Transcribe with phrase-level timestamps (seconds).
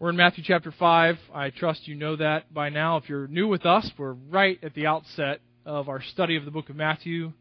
[0.00, 1.18] We're in Matthew chapter 5.
[1.34, 2.96] I trust you know that by now.
[2.96, 6.50] If you're new with us, we're right at the outset of our study of the
[6.50, 7.34] book of Matthew.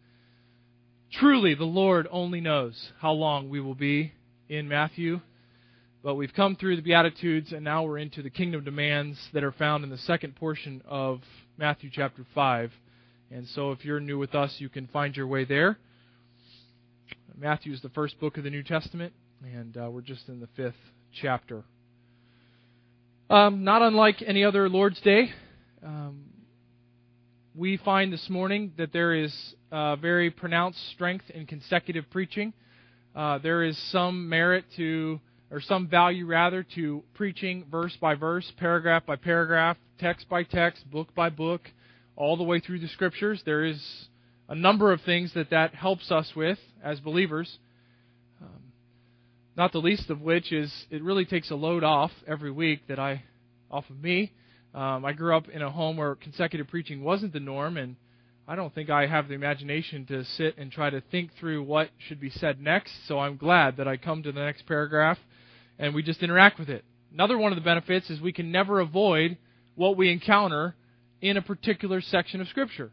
[1.09, 4.11] Truly, the Lord only knows how long we will be
[4.49, 5.21] in Matthew.
[6.03, 9.53] But we've come through the Beatitudes, and now we're into the kingdom demands that are
[9.53, 11.21] found in the second portion of
[11.57, 12.73] Matthew chapter 5.
[13.31, 15.77] And so, if you're new with us, you can find your way there.
[17.37, 19.13] Matthew is the first book of the New Testament,
[19.45, 20.75] and uh, we're just in the fifth
[21.21, 21.63] chapter.
[23.31, 25.31] Um, not unlike any other Lord's Day,
[25.85, 26.23] um,
[27.53, 29.31] we find this morning that there is
[29.71, 32.53] uh, very pronounced strength in consecutive preaching.
[33.15, 35.19] Uh, there is some merit to,
[35.51, 40.89] or some value rather, to preaching verse by verse, paragraph by paragraph, text by text,
[40.89, 41.61] book by book,
[42.15, 43.43] all the way through the Scriptures.
[43.45, 43.79] There is
[44.47, 47.59] a number of things that that helps us with as believers.
[49.59, 52.97] Not the least of which is it really takes a load off every week that
[52.97, 53.23] I
[53.69, 54.31] off of me.
[54.73, 57.97] Um, I grew up in a home where consecutive preaching wasn't the norm, and
[58.47, 61.89] I don't think I have the imagination to sit and try to think through what
[62.07, 62.93] should be said next.
[63.09, 65.17] So I'm glad that I come to the next paragraph
[65.77, 66.85] and we just interact with it.
[67.11, 69.37] Another one of the benefits is we can never avoid
[69.75, 70.73] what we encounter
[71.19, 72.91] in a particular section of Scripture.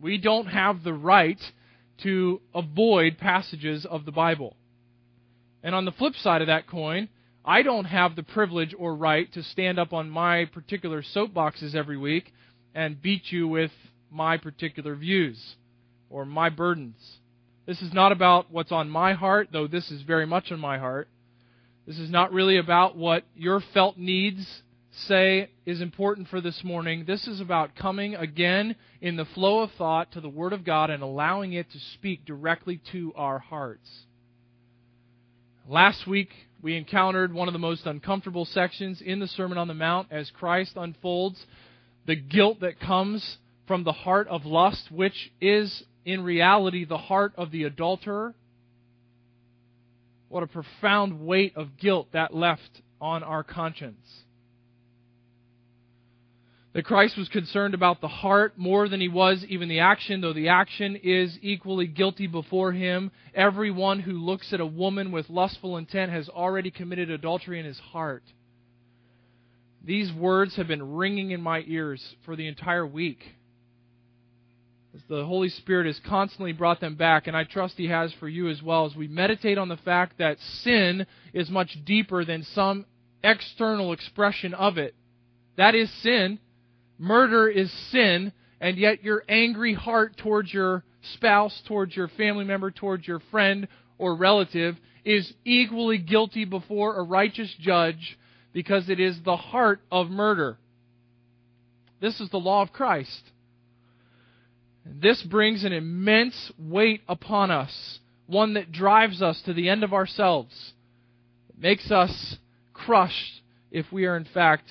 [0.00, 1.42] We don't have the right
[2.04, 4.56] to avoid passages of the Bible.
[5.66, 7.08] And on the flip side of that coin,
[7.44, 11.96] I don't have the privilege or right to stand up on my particular soapboxes every
[11.96, 12.32] week
[12.72, 13.72] and beat you with
[14.08, 15.56] my particular views
[16.08, 17.18] or my burdens.
[17.66, 20.78] This is not about what's on my heart, though this is very much on my
[20.78, 21.08] heart.
[21.84, 27.06] This is not really about what your felt needs say is important for this morning.
[27.08, 30.90] This is about coming again in the flow of thought to the Word of God
[30.90, 34.05] and allowing it to speak directly to our hearts.
[35.68, 36.28] Last week,
[36.62, 40.30] we encountered one of the most uncomfortable sections in the Sermon on the Mount as
[40.30, 41.44] Christ unfolds
[42.06, 47.32] the guilt that comes from the heart of lust, which is in reality the heart
[47.36, 48.32] of the adulterer.
[50.28, 54.22] What a profound weight of guilt that left on our conscience
[56.76, 60.34] that Christ was concerned about the heart more than he was even the action, though
[60.34, 63.10] the action is equally guilty before him.
[63.34, 67.78] Everyone who looks at a woman with lustful intent has already committed adultery in his
[67.78, 68.24] heart.
[69.86, 73.24] These words have been ringing in my ears for the entire week.
[74.94, 78.28] As the Holy Spirit has constantly brought them back, and I trust He has for
[78.28, 82.42] you as well, as we meditate on the fact that sin is much deeper than
[82.42, 82.84] some
[83.24, 84.94] external expression of it.
[85.56, 86.38] That is sin.
[86.98, 90.84] Murder is sin, and yet your angry heart towards your
[91.14, 93.68] spouse, towards your family member, towards your friend
[93.98, 98.18] or relative is equally guilty before a righteous judge
[98.52, 100.58] because it is the heart of murder.
[102.00, 103.22] This is the law of Christ.
[104.84, 109.92] This brings an immense weight upon us, one that drives us to the end of
[109.92, 110.72] ourselves.
[111.50, 112.36] It makes us
[112.72, 114.64] crushed if we are in fact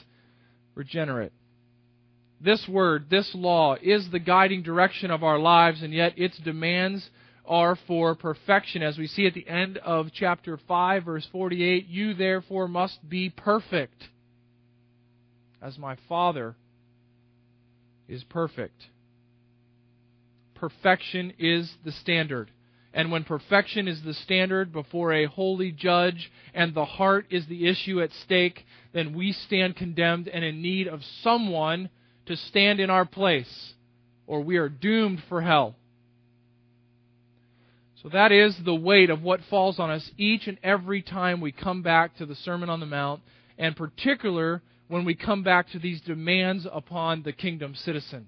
[0.73, 1.31] regenerate.
[2.41, 7.09] This word, this law, is the guiding direction of our lives, and yet its demands
[7.45, 8.83] are for perfection.
[8.83, 13.29] As we see at the end of chapter 5, verse 48, you therefore must be
[13.29, 14.09] perfect,
[15.61, 16.55] as my Father
[18.07, 18.87] is perfect.
[20.55, 22.51] Perfection is the standard.
[22.93, 27.67] And when perfection is the standard before a holy judge and the heart is the
[27.67, 31.89] issue at stake, then we stand condemned and in need of someone
[32.25, 33.73] to stand in our place,
[34.27, 35.75] or we are doomed for hell.
[38.01, 41.51] So that is the weight of what falls on us each and every time we
[41.51, 43.21] come back to the Sermon on the Mount,
[43.57, 48.27] and particular when we come back to these demands upon the kingdom citizen.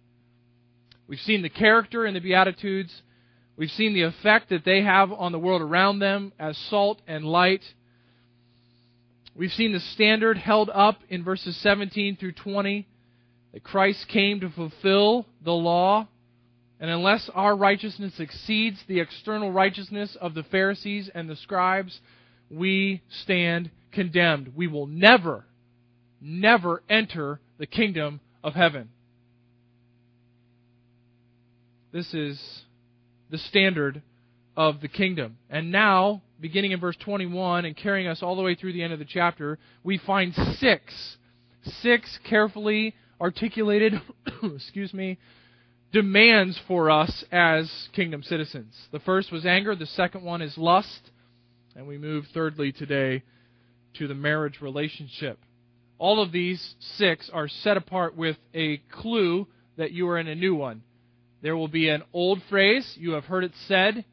[1.08, 3.02] We've seen the character in the Beatitudes.
[3.56, 7.24] We've seen the effect that they have on the world around them as salt and
[7.24, 7.64] light.
[9.35, 12.88] We've seen the standard held up in verses 17 through 20
[13.58, 16.08] that Christ came to fulfill the law,
[16.80, 22.00] and unless our righteousness exceeds the external righteousness of the Pharisees and the scribes,
[22.52, 24.54] we stand condemned.
[24.56, 25.44] We will never,
[26.22, 28.90] never enter the kingdom of heaven.
[31.92, 32.40] This is
[33.32, 34.04] the standard
[34.56, 35.38] of the kingdom.
[35.50, 38.94] And now, beginning in verse 21 and carrying us all the way through the end
[38.94, 41.18] of the chapter, we find six,
[41.82, 43.93] six carefully articulated,
[44.43, 45.17] excuse me,
[45.91, 48.73] demands for us as kingdom citizens.
[48.91, 51.11] The first was anger, the second one is lust,
[51.75, 53.23] and we move thirdly today
[53.96, 55.40] to the marriage relationship.
[55.97, 59.47] All of these six are set apart with a clue
[59.78, 60.84] that you are in a new one.
[61.41, 64.05] There will be an old phrase, you have heard it said,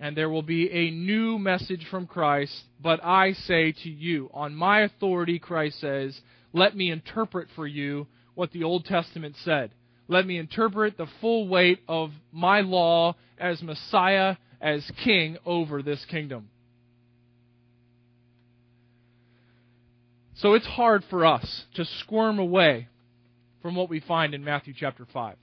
[0.00, 2.52] and there will be a new message from Christ.
[2.82, 6.18] But I say to you, on my authority, Christ says,
[6.52, 9.70] let me interpret for you what the Old Testament said.
[10.08, 16.04] Let me interpret the full weight of my law as Messiah, as King over this
[16.06, 16.50] kingdom.
[20.36, 22.88] So it's hard for us to squirm away
[23.62, 25.36] from what we find in Matthew chapter 5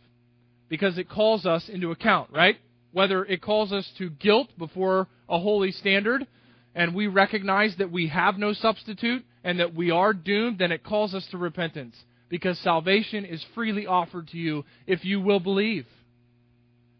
[0.69, 2.57] because it calls us into account, right?
[2.91, 6.27] Whether it calls us to guilt before a holy standard
[6.75, 10.83] and we recognize that we have no substitute and that we are doomed, then it
[10.83, 11.95] calls us to repentance
[12.31, 15.85] because salvation is freely offered to you if you will believe,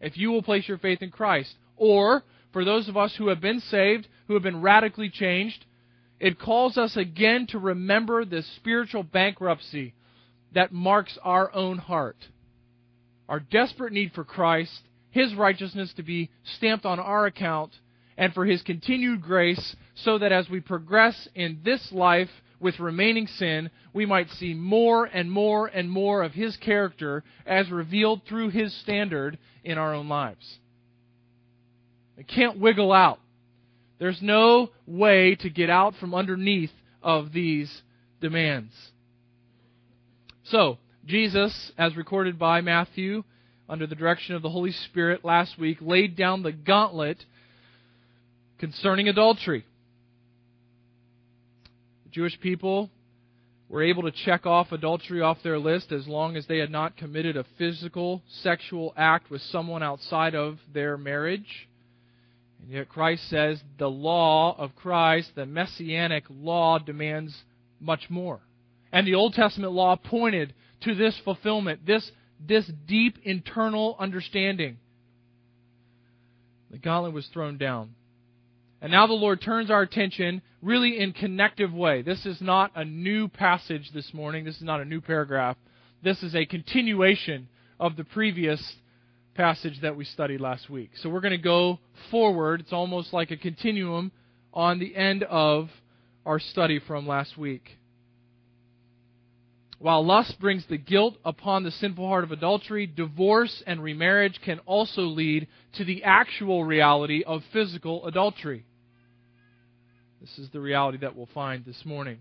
[0.02, 1.56] if you will place your faith in Christ.
[1.78, 5.66] Or, for those of us who have been saved, who have been radically changed,
[6.20, 9.94] it calls us again to remember the spiritual bankruptcy
[10.54, 12.18] that marks our own heart.
[13.30, 14.82] Our desperate need for Christ,
[15.12, 17.72] His righteousness to be stamped on our account,
[18.18, 22.30] and for His continued grace, so that as we progress in this life
[22.62, 27.70] with remaining sin, we might see more and more and more of His character as
[27.72, 30.60] revealed through His standard in our own lives.
[32.18, 33.20] It can't wiggle out.
[33.98, 36.72] There's no way to get out from underneath
[37.02, 37.82] of these
[38.20, 38.74] demands.
[40.44, 43.24] So, Jesus, as recorded by Matthew
[43.68, 47.26] under the direction of the Holy Spirit last week, laid down the gauntlet
[48.60, 49.66] concerning adultery.
[52.12, 52.90] Jewish people
[53.70, 56.98] were able to check off adultery off their list as long as they had not
[56.98, 61.70] committed a physical sexual act with someone outside of their marriage.
[62.62, 67.34] And yet Christ says the law of Christ, the messianic law, demands
[67.80, 68.42] much more.
[68.92, 72.12] And the Old Testament law pointed to this fulfillment, this,
[72.46, 74.78] this deep internal understanding.
[76.72, 77.96] The gauntlet was thrown down.
[78.82, 82.02] And now the Lord turns our attention really in connective way.
[82.02, 84.44] This is not a new passage this morning.
[84.44, 85.56] This is not a new paragraph.
[86.04, 87.48] This is a continuation
[87.80, 88.76] of the previous
[89.36, 90.92] passage that we studied last week.
[90.96, 91.80] So we're going to go
[92.10, 92.62] forward.
[92.62, 94.12] It's almost like a continuum
[94.54, 95.70] on the end of
[96.26, 97.78] our study from last week.
[99.78, 104.60] While lust brings the guilt upon the sinful heart of adultery, divorce and remarriage can
[104.60, 108.66] also lead to the actual reality of physical adultery.
[110.22, 112.20] This is the reality that we'll find this morning.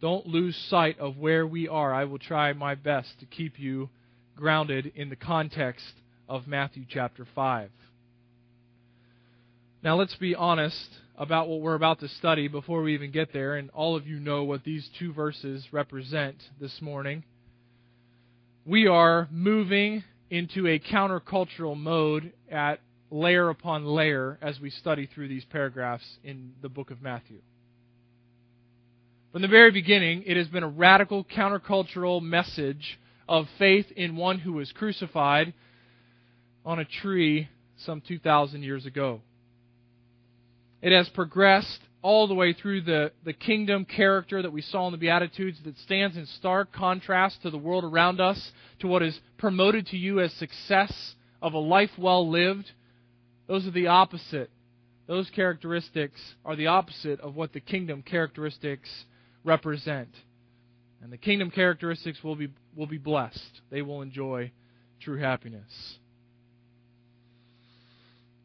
[0.00, 1.94] Don't lose sight of where we are.
[1.94, 3.88] I will try my best to keep you
[4.34, 5.92] grounded in the context
[6.28, 7.70] of Matthew chapter 5.
[9.84, 13.54] Now, let's be honest about what we're about to study before we even get there,
[13.54, 17.22] and all of you know what these two verses represent this morning.
[18.66, 22.80] We are moving into a countercultural mode at
[23.10, 27.40] layer upon layer as we study through these paragraphs in the book of Matthew.
[29.32, 32.98] From the very beginning, it has been a radical countercultural message
[33.28, 35.54] of faith in one who was crucified
[36.64, 37.48] on a tree
[37.84, 39.20] some 2,000 years ago.
[40.82, 44.92] It has progressed all the way through the, the kingdom character that we saw in
[44.92, 49.18] the Beatitudes that stands in stark contrast to the world around us, to what is
[49.38, 52.72] promoted to you as success of a life well lived.
[53.50, 54.48] Those are the opposite.
[55.08, 58.88] Those characteristics are the opposite of what the kingdom characteristics
[59.42, 60.10] represent.
[61.02, 63.60] And the kingdom characteristics will be, will be blessed.
[63.68, 64.52] They will enjoy
[65.00, 65.98] true happiness.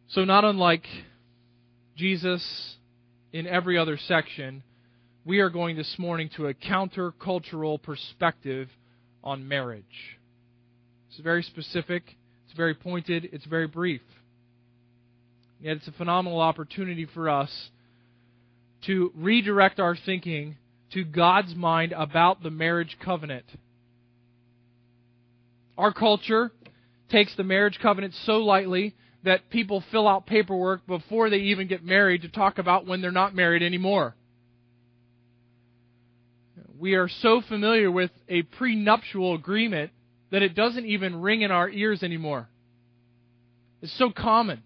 [0.08, 0.88] So, not unlike
[1.96, 2.76] Jesus
[3.32, 4.64] in every other section,
[5.24, 8.70] we are going this morning to a countercultural perspective
[9.24, 10.18] on marriage.
[11.12, 12.02] It's very specific,
[12.48, 14.02] it's very pointed, it's very brief.
[15.60, 17.70] Yet it's a phenomenal opportunity for us
[18.84, 20.58] to redirect our thinking
[20.92, 23.46] to God's mind about the marriage covenant.
[25.78, 26.52] Our culture
[27.10, 31.84] takes the marriage covenant so lightly that people fill out paperwork before they even get
[31.84, 34.16] married to talk about when they're not married anymore.
[36.78, 39.92] We are so familiar with a prenuptial agreement
[40.32, 42.48] that it doesn't even ring in our ears anymore.
[43.82, 44.62] It's so common.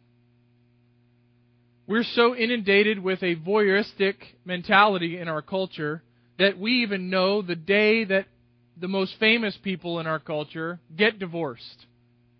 [1.89, 4.13] We're so inundated with a voyeuristic
[4.45, 6.03] mentality in our culture
[6.37, 8.27] that we even know the day that
[8.79, 11.87] the most famous people in our culture get divorced.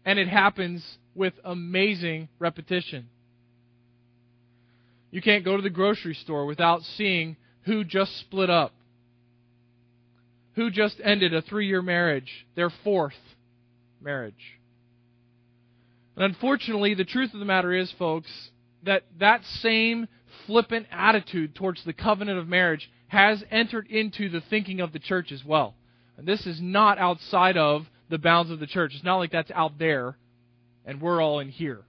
[0.06, 3.10] And it happens with amazing repetition.
[5.10, 8.76] You can't go to the grocery store without seeing who just split up,
[10.54, 13.18] who just ended a three year marriage, their fourth
[14.00, 14.60] marriage.
[16.16, 18.30] And unfortunately, the truth of the matter is, folks,
[18.84, 20.08] that that same
[20.46, 25.32] flippant attitude towards the covenant of marriage has entered into the thinking of the church
[25.32, 25.76] as well.
[26.18, 28.94] And this is not outside of the bounds of the church.
[28.96, 30.16] It's not like that's out there
[30.86, 31.82] and we're all in here.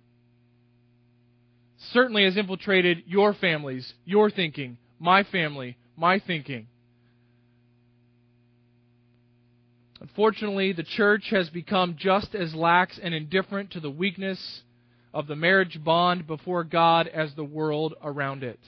[1.92, 6.66] Certainly has infiltrated your families, your thinking, my family, my thinking.
[10.00, 14.62] Unfortunately, the church has become just as lax and indifferent to the weakness
[15.12, 18.60] of the marriage bond before God as the world around it.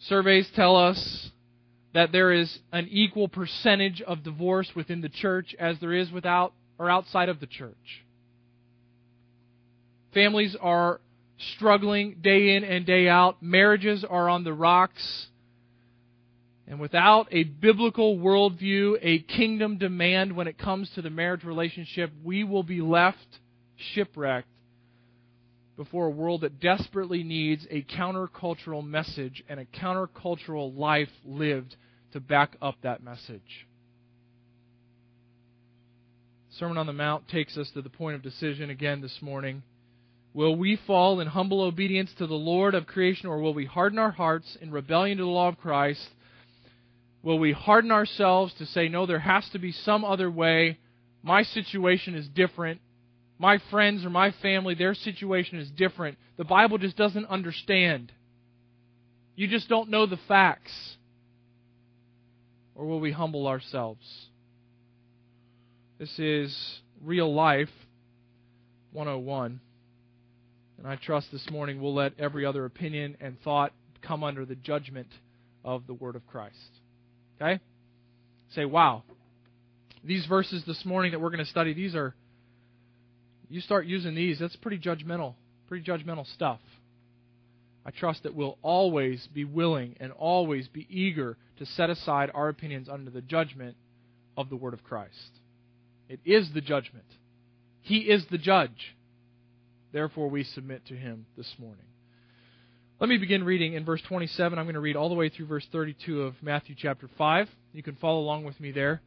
[0.00, 1.30] Surveys tell us
[1.94, 6.52] that there is an equal percentage of divorce within the church as there is without
[6.78, 8.04] or outside of the church.
[10.12, 11.00] Families are
[11.54, 13.42] struggling day in and day out.
[13.42, 15.28] Marriages are on the rocks.
[16.68, 22.10] And without a biblical worldview, a kingdom demand when it comes to the marriage relationship,
[22.24, 23.38] we will be left
[23.76, 24.48] shipwrecked
[25.76, 31.76] before a world that desperately needs a countercultural message and a countercultural life lived
[32.12, 33.66] to back up that message.
[36.58, 39.62] Sermon on the Mount takes us to the point of decision again this morning.
[40.32, 43.98] Will we fall in humble obedience to the Lord of creation, or will we harden
[43.98, 46.06] our hearts in rebellion to the law of Christ?
[47.22, 50.78] Will we harden ourselves to say, no, there has to be some other way?
[51.22, 52.80] My situation is different
[53.38, 56.18] my friends or my family, their situation is different.
[56.36, 58.12] The Bible just doesn't understand.
[59.34, 60.72] You just don't know the facts.
[62.74, 64.06] Or will we humble ourselves?
[65.98, 67.70] This is Real Life
[68.92, 69.60] 101.
[70.78, 74.54] And I trust this morning we'll let every other opinion and thought come under the
[74.54, 75.08] judgment
[75.64, 76.54] of the Word of Christ.
[77.40, 77.60] Okay?
[78.50, 79.02] Say, wow.
[80.04, 82.14] These verses this morning that we're going to study, these are
[83.48, 85.34] you start using these, that's pretty judgmental,
[85.68, 86.60] pretty judgmental stuff.
[87.84, 92.48] I trust that we'll always be willing and always be eager to set aside our
[92.48, 93.76] opinions under the judgment
[94.36, 95.30] of the Word of Christ.
[96.08, 97.06] It is the judgment.
[97.82, 98.96] He is the judge.
[99.92, 101.84] Therefore, we submit to Him this morning.
[102.98, 104.58] Let me begin reading in verse 27.
[104.58, 107.48] I'm going to read all the way through verse 32 of Matthew chapter 5.
[107.72, 109.00] You can follow along with me there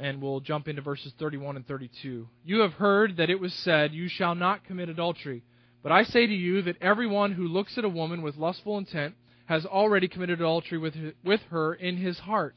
[0.00, 2.28] and we'll jump into verses 31 and 32.
[2.44, 5.44] You have heard that it was said, You shall not commit adultery.
[5.82, 9.14] But I say to you that everyone who looks at a woman with lustful intent
[9.46, 12.54] has already committed adultery with, with her in his heart.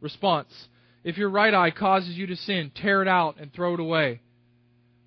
[0.00, 0.68] Response
[1.04, 4.20] If your right eye causes you to sin, tear it out and throw it away.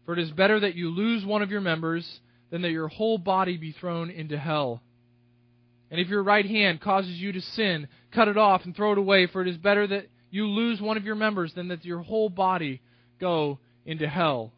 [0.05, 2.19] For it is better that you lose one of your members
[2.51, 4.81] than that your whole body be thrown into hell.
[5.93, 8.97] And if your right hand causes you to sin, cut it off and throw it
[8.97, 11.99] away, for it is better that you lose one of your members than that your
[11.99, 12.81] whole body
[13.21, 14.51] go into hell.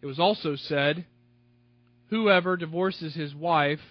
[0.00, 1.04] It was also said,
[2.08, 3.82] Whoever divorces his wife,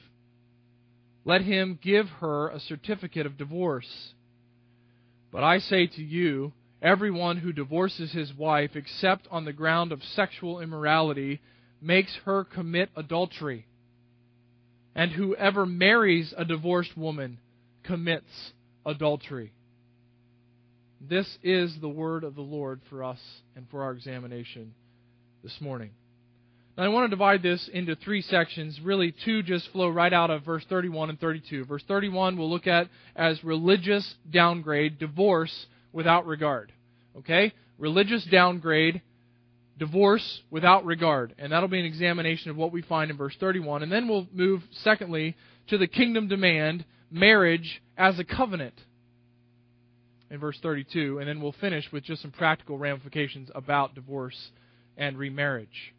[1.26, 4.16] let him give her a certificate of divorce.
[5.32, 10.04] But I say to you, everyone who divorces his wife, except on the ground of
[10.04, 11.40] sexual immorality,
[11.80, 13.68] makes her commit adultery
[14.96, 17.40] and whoever marries a divorced woman
[17.84, 18.54] commits
[18.86, 19.54] adultery.
[21.02, 23.20] This is the word of the Lord for us
[23.56, 24.74] and for our examination
[25.44, 25.92] this morning.
[26.78, 28.80] Now, I want to divide this into three sections.
[28.82, 31.66] Really, two just flow right out of verse 31 and 32.
[31.66, 36.72] Verse 31 we'll look at as religious downgrade, divorce without regard.
[37.18, 37.54] Okay?
[37.78, 39.02] Religious downgrade,
[39.78, 41.36] divorce without regard.
[41.38, 43.84] And that'll be an examination of what we find in verse 31.
[43.84, 45.36] And then we'll move, secondly,
[45.68, 48.74] to the kingdom demand, marriage as a covenant
[50.30, 51.20] in verse 32.
[51.20, 54.52] And then we'll finish with just some practical ramifications about divorce
[54.98, 55.94] and remarriage.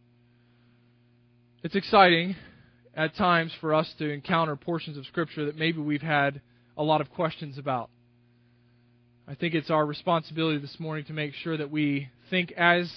[1.62, 2.36] It's exciting
[2.94, 6.40] at times for us to encounter portions of Scripture that maybe we've had
[6.76, 7.90] a lot of questions about.
[9.28, 12.90] I think it's our responsibility this morning to make sure that we think as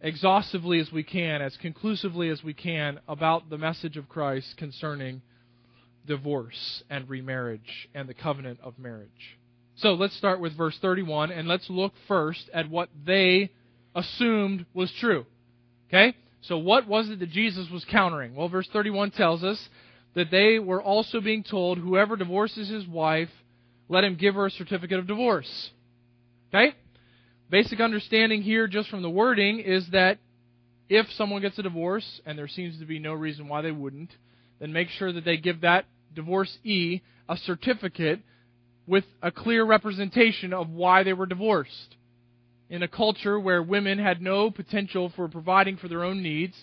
[0.00, 5.22] exhaustively as we can, as conclusively as we can, about the message of Christ concerning
[6.06, 9.38] divorce and remarriage and the covenant of marriage.
[9.76, 13.50] So let's start with verse 31 and let's look first at what they
[13.94, 15.26] assumed was true.
[15.88, 16.14] Okay?
[16.42, 18.34] So what was it that Jesus was countering?
[18.34, 19.68] Well, verse 31 tells us
[20.14, 23.28] that they were also being told whoever divorces his wife,
[23.88, 25.70] let him give her a certificate of divorce.
[26.48, 26.74] Okay?
[27.48, 30.18] Basic understanding here, just from the wording, is that
[30.88, 34.10] if someone gets a divorce, and there seems to be no reason why they wouldn't,
[34.58, 35.84] then make sure that they give that
[36.14, 38.20] divorcee a certificate
[38.86, 41.96] with a clear representation of why they were divorced.
[42.68, 46.54] In a culture where women had no potential for providing for their own needs,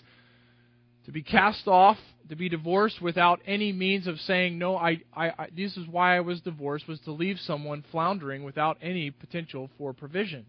[1.06, 1.98] to be cast off,
[2.28, 6.16] to be divorced without any means of saying, no, I, I, I, this is why
[6.16, 10.44] I was divorced, was to leave someone floundering without any potential for provision.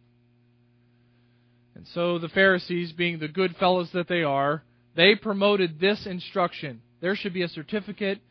[1.75, 4.63] And so the Pharisees, being the good fellows that they are,
[4.95, 6.81] they promoted this instruction.
[7.01, 8.21] There should be a certificate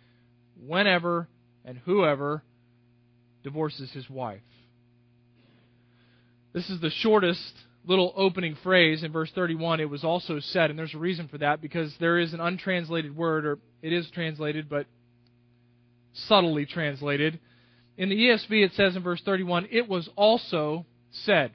[0.67, 1.29] whenever
[1.65, 2.43] and whoever
[3.43, 4.41] divorces his wife.
[6.55, 7.53] This is the shortest
[7.85, 9.81] little opening phrase in verse 31.
[9.81, 13.15] It was also said, and there's a reason for that, because there is an untranslated
[13.15, 14.87] word, or it is translated, but
[16.15, 17.39] subtly translated.
[17.99, 21.53] In the ESV, it says in verse 31, it was also said.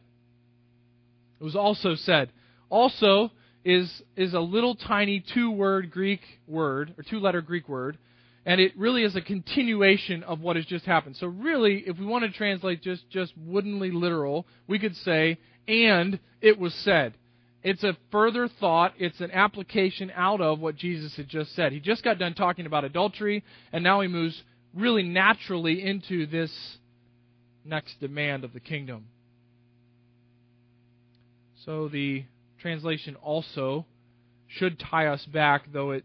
[1.39, 2.31] It was also said.
[2.69, 3.31] Also
[3.63, 7.97] is, is a little tiny two word Greek word, or two letter Greek word,
[8.45, 11.15] and it really is a continuation of what has just happened.
[11.17, 16.19] So really, if we want to translate just, just woodenly literal, we could say, and
[16.41, 17.13] it was said.
[17.61, 21.73] It's a further thought, it's an application out of what Jesus had just said.
[21.73, 23.43] He just got done talking about adultery,
[23.73, 24.41] and now he moves
[24.73, 26.51] really naturally into this
[27.65, 29.05] next demand of the kingdom.
[31.69, 32.23] So the
[32.57, 33.85] translation also
[34.47, 36.03] should tie us back, though it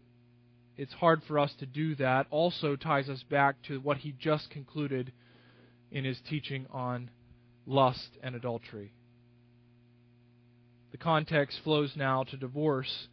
[0.77, 4.51] it's hard for us to do that, also ties us back to what he just
[4.51, 5.11] concluded
[5.89, 7.09] in his teaching on
[7.65, 8.93] lust and adultery.
[10.91, 13.07] The context flows now to divorce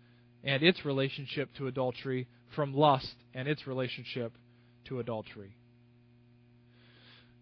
[0.45, 4.35] and its relationship to adultery from lust and its relationship
[4.89, 5.57] to adultery.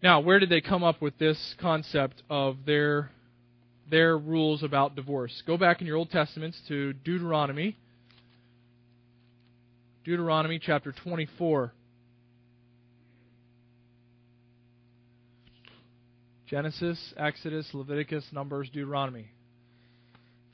[0.05, 3.11] Now, where did they come up with this concept of their
[3.90, 5.42] their rules about divorce.
[5.47, 7.76] Go back in your Old Testaments to Deuteronomy.
[10.04, 11.73] Deuteronomy chapter 24.
[16.46, 19.29] Genesis, Exodus, Leviticus, Numbers, Deuteronomy.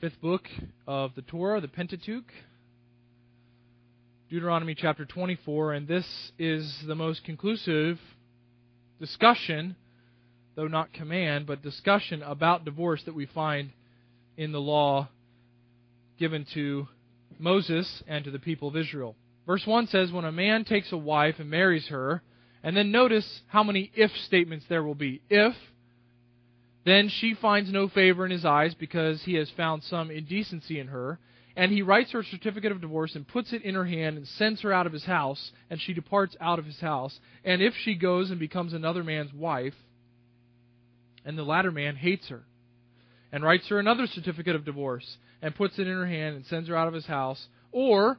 [0.01, 0.43] Fifth book
[0.87, 2.31] of the Torah, the Pentateuch.
[4.29, 6.05] Deuteronomy chapter 24, and this
[6.37, 7.97] is the most conclusive
[8.99, 9.75] discussion
[10.57, 13.69] though not command, but discussion about divorce that we find
[14.37, 15.07] in the law
[16.17, 16.87] given to
[17.37, 19.15] Moses and to the people of Israel.
[19.45, 22.23] Verse 1 says, When a man takes a wife and marries her,
[22.63, 25.21] and then notice how many if statements there will be.
[25.29, 25.53] If,
[26.85, 30.87] then she finds no favor in his eyes because he has found some indecency in
[30.87, 31.19] her,
[31.55, 34.27] and he writes her a certificate of divorce and puts it in her hand and
[34.27, 37.19] sends her out of his house, and she departs out of his house.
[37.45, 39.75] And if she goes and becomes another man's wife,
[41.27, 42.43] and the latter man hates her,
[43.33, 46.69] and writes her another certificate of divorce, and puts it in her hand and sends
[46.69, 47.49] her out of his house.
[47.73, 48.17] Or,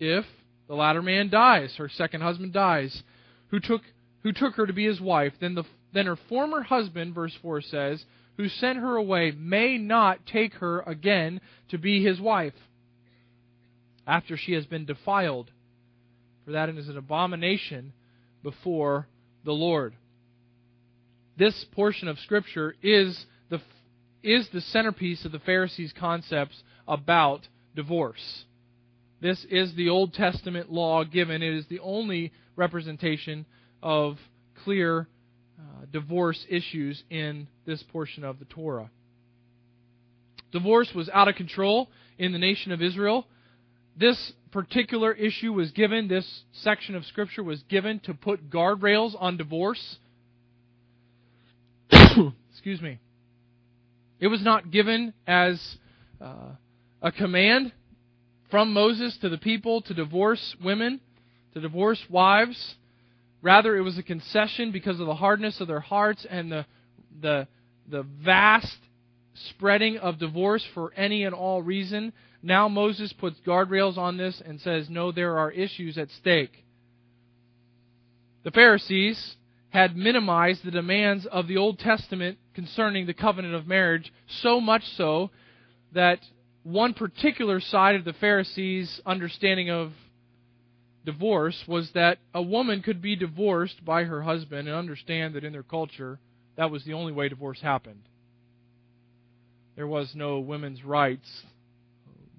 [0.00, 0.24] if
[0.66, 3.02] the latter man dies, her second husband dies,
[3.48, 3.82] who took
[4.22, 7.60] who took her to be his wife, then the then her former husband, verse four
[7.60, 8.02] says,
[8.38, 12.54] who sent her away, may not take her again to be his wife
[14.06, 15.50] after she has been defiled,
[16.46, 17.92] for that is an abomination
[18.42, 19.06] before
[19.44, 19.92] the Lord
[21.36, 23.60] this portion of Scripture is the,
[24.22, 28.44] is the centerpiece of the Pharisees' concepts about divorce.
[29.20, 31.42] This is the Old Testament law given.
[31.42, 33.46] It is the only representation
[33.82, 34.18] of
[34.64, 35.08] clear
[35.58, 38.90] uh, divorce issues in this portion of the Torah.
[40.50, 43.26] Divorce was out of control in the nation of Israel.
[43.96, 49.36] This particular issue was given, this section of Scripture was given to put guardrails on
[49.36, 49.96] divorce.
[52.50, 52.98] Excuse me.
[54.20, 55.60] It was not given as
[56.20, 56.50] uh,
[57.00, 57.72] a command
[58.50, 61.00] from Moses to the people to divorce women,
[61.54, 62.74] to divorce wives.
[63.40, 66.66] Rather, it was a concession because of the hardness of their hearts and the,
[67.20, 67.48] the,
[67.90, 68.76] the vast
[69.50, 72.12] spreading of divorce for any and all reason.
[72.42, 76.64] Now Moses puts guardrails on this and says, no, there are issues at stake.
[78.44, 79.36] The Pharisees
[79.72, 84.84] had minimized the demands of the Old Testament concerning the covenant of marriage, so much
[84.96, 85.30] so
[85.94, 86.20] that
[86.62, 89.92] one particular side of the Pharisees' understanding of
[91.06, 95.52] divorce was that a woman could be divorced by her husband and understand that in
[95.52, 96.18] their culture
[96.56, 98.02] that was the only way divorce happened.
[99.74, 101.28] There was no women's rights.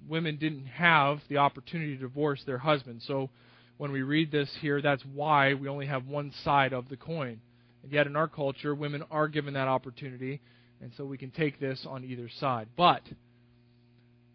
[0.08, 3.02] Women didn't have the opportunity to divorce their husband.
[3.02, 3.30] So
[3.76, 7.40] when we read this here, that's why we only have one side of the coin.
[7.82, 10.40] And yet, in our culture, women are given that opportunity,
[10.80, 12.68] and so we can take this on either side.
[12.76, 13.02] But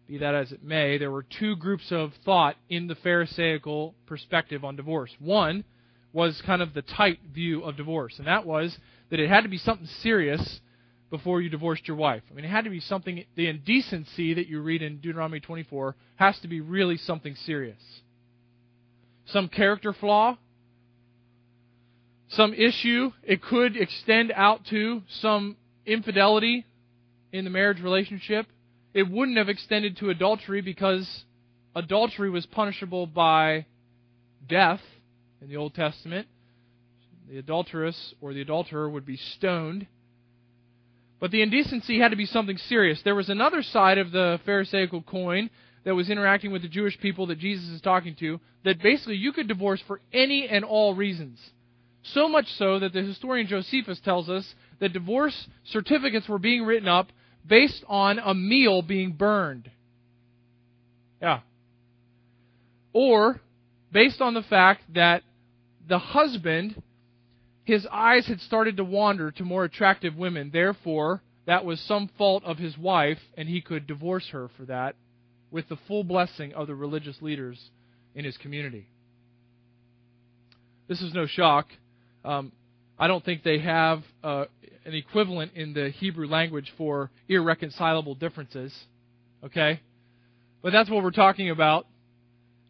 [0.06, 4.64] Be that as it may, there were two groups of thought in the Pharisaical perspective
[4.64, 5.10] on divorce.
[5.18, 5.64] One
[6.12, 8.76] was kind of the tight view of divorce, and that was
[9.10, 10.60] that it had to be something serious
[11.10, 12.22] before you divorced your wife.
[12.30, 15.96] I mean, it had to be something, the indecency that you read in Deuteronomy 24
[16.16, 17.80] has to be really something serious.
[19.32, 20.36] Some character flaw,
[22.28, 26.64] some issue, it could extend out to some infidelity
[27.32, 28.46] in the marriage relationship
[28.92, 31.24] it wouldn't have extended to adultery because
[31.74, 33.66] adultery was punishable by
[34.48, 34.80] death
[35.40, 36.26] in the Old Testament.
[37.28, 39.86] The adulteress or the adulterer would be stoned.
[41.20, 43.00] But the indecency had to be something serious.
[43.02, 45.50] There was another side of the Pharisaical coin
[45.84, 49.32] that was interacting with the Jewish people that Jesus is talking to that basically you
[49.32, 51.38] could divorce for any and all reasons.
[52.02, 56.88] So much so that the historian Josephus tells us that divorce certificates were being written
[56.88, 57.08] up
[57.46, 59.70] based on a meal being burned.
[61.20, 61.40] Yeah.
[62.92, 63.40] Or
[63.92, 65.22] based on the fact that
[65.88, 66.82] the husband,
[67.64, 70.50] his eyes had started to wander to more attractive women.
[70.52, 74.94] Therefore, that was some fault of his wife, and he could divorce her for that
[75.50, 77.58] with the full blessing of the religious leaders
[78.14, 78.88] in his community.
[80.88, 81.66] This is no shock.
[82.24, 82.52] Um,
[82.98, 84.44] I don't think they have uh,
[84.84, 88.74] an equivalent in the Hebrew language for irreconcilable differences.
[89.44, 89.80] Okay?
[90.62, 91.86] But that's what we're talking about.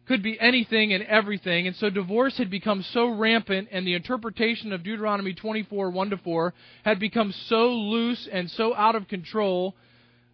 [0.07, 1.67] Could be anything and everything.
[1.67, 6.17] And so divorce had become so rampant, and the interpretation of Deuteronomy 24 1 to
[6.17, 9.75] 4 had become so loose and so out of control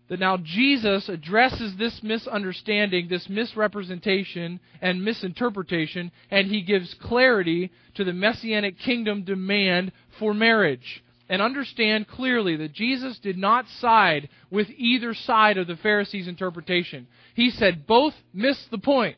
[0.10, 8.04] that now Jesus addresses this misunderstanding, this misrepresentation and misinterpretation, and he gives clarity to
[8.04, 11.04] the messianic kingdom demand for marriage.
[11.30, 17.08] And understand clearly that Jesus did not side with either side of the Pharisees' interpretation.
[17.36, 19.18] He said both missed the point,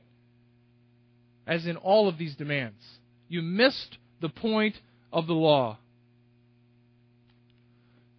[1.45, 2.82] as in all of these demands.
[3.28, 4.75] You missed the point
[5.13, 5.78] of the law.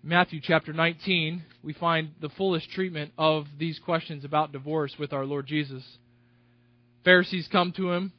[0.02, 5.26] Matthew chapter 19, we find the fullest treatment of these questions about divorce with our
[5.26, 5.84] Lord Jesus.
[7.04, 8.10] Pharisees come to him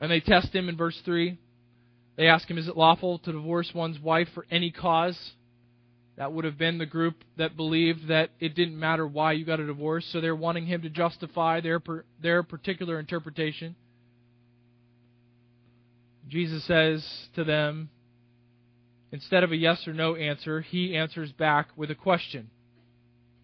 [0.00, 1.38] and they test him in verse 3.
[2.16, 5.16] They ask him, Is it lawful to divorce one's wife for any cause?
[6.16, 9.60] That would have been the group that believed that it didn't matter why you got
[9.60, 11.80] a divorce, so they're wanting him to justify their,
[12.20, 13.76] their particular interpretation.
[16.30, 17.90] Jesus says to them,
[19.10, 22.50] instead of a yes or no answer, he answers back with a question.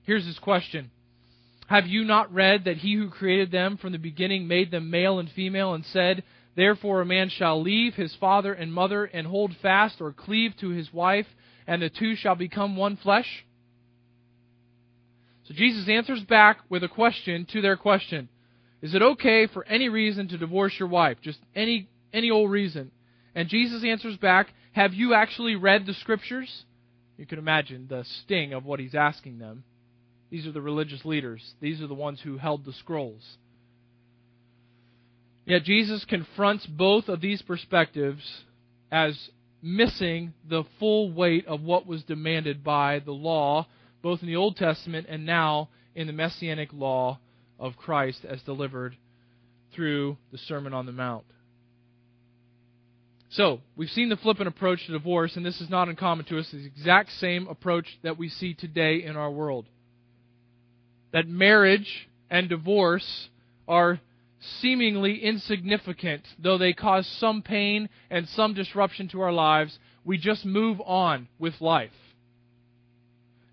[0.03, 0.93] Here's his question
[1.67, 5.19] Have you not read that he who created them from the beginning made them male
[5.19, 6.23] and female, and said,
[6.55, 10.69] Therefore a man shall leave his father and mother, and hold fast or cleave to
[10.69, 11.27] his wife,
[11.67, 13.45] and the two shall become one flesh?
[15.49, 18.29] So Jesus answers back with a question to their question.
[18.81, 21.19] Is it okay for any reason to divorce your wife?
[21.21, 22.91] Just any any old reason.
[23.35, 26.65] And Jesus answers back, Have you actually read the Scriptures?
[27.17, 29.65] You can imagine the sting of what he's asking them.
[30.31, 33.37] These are the religious leaders, these are the ones who held the scrolls.
[35.45, 38.43] Yet Jesus confronts both of these perspectives
[38.91, 39.31] as
[39.63, 43.67] missing the full weight of what was demanded by the law,
[44.03, 47.21] both in the Old Testament and now in the Messianic law
[47.59, 48.97] of Christ as delivered
[49.73, 51.25] through the Sermon on the Mount.
[53.29, 56.47] So, we've seen the flippant approach to divorce, and this is not uncommon to us.
[56.53, 59.67] It's the exact same approach that we see today in our world.
[61.13, 63.29] That marriage and divorce
[63.67, 64.01] are
[64.61, 69.77] seemingly insignificant, though they cause some pain and some disruption to our lives.
[70.05, 71.91] We just move on with life.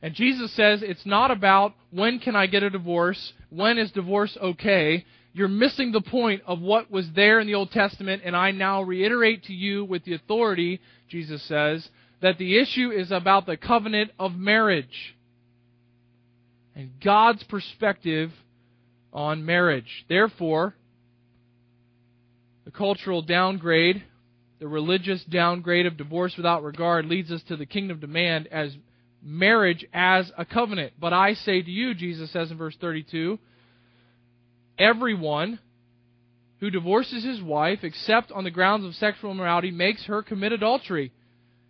[0.03, 4.37] And Jesus says it's not about when can I get a divorce, when is divorce
[4.39, 8.51] okay you're missing the point of what was there in the Old Testament, and I
[8.51, 11.87] now reiterate to you with the authority, Jesus says,
[12.21, 15.15] that the issue is about the covenant of marriage
[16.75, 18.31] and God's perspective
[19.11, 20.05] on marriage.
[20.07, 20.75] Therefore,
[22.65, 24.03] the cultural downgrade,
[24.59, 28.75] the religious downgrade of divorce without regard leads us to the kingdom demand as
[29.21, 30.93] marriage as a covenant.
[30.99, 33.39] But I say to you, Jesus says in verse 32,
[34.77, 35.59] everyone
[36.59, 41.11] who divorces his wife except on the grounds of sexual immorality makes her commit adultery.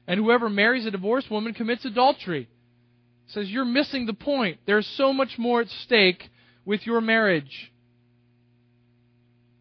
[0.07, 2.47] And whoever marries a divorced woman commits adultery.
[3.27, 4.59] says you're missing the point.
[4.65, 6.29] There's so much more at stake
[6.65, 7.71] with your marriage.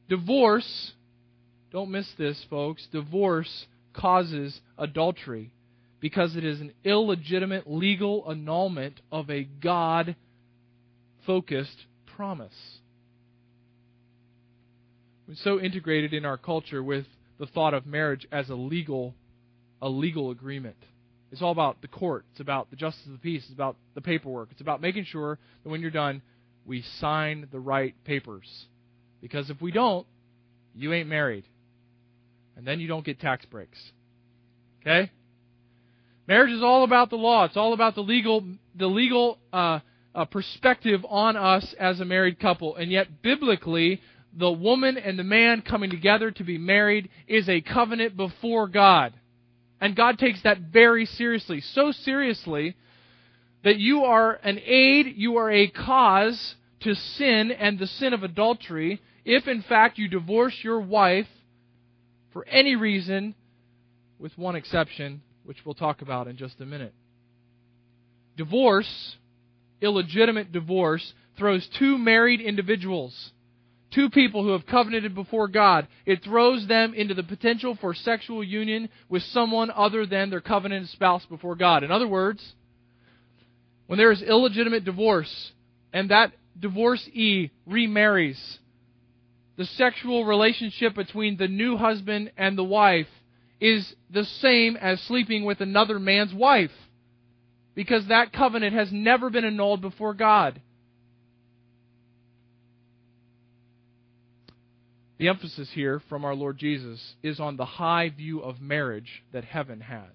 [0.09, 0.93] Divorce,
[1.71, 2.87] don't miss this, folks.
[2.93, 5.53] Divorce causes adultery
[6.01, 10.17] because it is an illegitimate legal annulment of a God
[11.25, 12.81] focused promise.
[15.37, 17.07] So integrated in our culture with
[17.39, 19.15] the thought of marriage as a legal
[19.81, 20.77] a legal agreement.
[21.33, 22.25] It's all about the court.
[22.31, 23.43] It's about the justice of the peace.
[23.45, 24.51] It's about the paperwork.
[24.53, 26.23] It's about making sure that when you're done,
[26.65, 28.67] we sign the right papers.
[29.21, 30.07] Because if we don't,
[30.75, 31.45] you ain't married.
[32.57, 33.79] And then you don't get tax breaks.
[34.83, 35.11] Okay?
[36.29, 37.45] Marriage is all about the law.
[37.45, 38.45] It's all about the legal,
[38.77, 39.81] the legal uh,
[40.15, 42.77] uh, perspective on us as a married couple.
[42.77, 44.01] And yet, biblically,
[44.37, 49.13] the woman and the man coming together to be married is a covenant before God.
[49.81, 51.61] And God takes that very seriously.
[51.61, 52.77] So seriously
[53.65, 58.23] that you are an aid, you are a cause to sin and the sin of
[58.23, 61.29] adultery if, in fact, you divorce your wife
[62.33, 63.35] for any reason,
[64.19, 66.95] with one exception, which we'll talk about in just a minute.
[68.37, 69.17] Divorce,
[69.81, 73.32] illegitimate divorce, throws two married individuals,
[73.95, 78.43] two people who have covenanted before God, it throws them into the potential for sexual
[78.43, 81.83] union with someone other than their covenanted spouse before God.
[81.83, 82.55] In other words,
[83.87, 85.53] when there is illegitimate divorce
[85.93, 88.59] and that divorcee remarries,
[89.57, 93.09] the sexual relationship between the new husband and the wife
[93.61, 96.71] is the same as sleeping with another man's wife.
[97.75, 100.61] Because that covenant has never been annulled before God.
[105.23, 109.45] The emphasis here from our Lord Jesus is on the high view of marriage that
[109.45, 110.11] heaven has.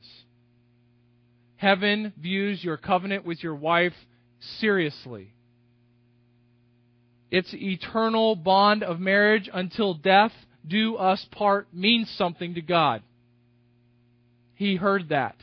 [1.55, 3.93] Heaven views your covenant with your wife
[4.59, 5.33] seriously.
[7.31, 10.33] Its eternal bond of marriage until death
[10.67, 13.01] do us part means something to God.
[14.55, 15.37] He heard that.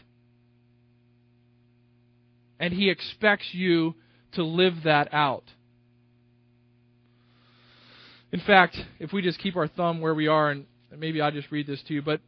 [2.60, 3.94] And He expects you
[4.32, 5.44] to live that out.
[8.34, 11.52] In fact, if we just keep our thumb where we are, and maybe I'll just
[11.52, 12.20] read this to you, but